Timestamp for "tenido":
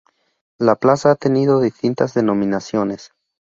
1.15-1.59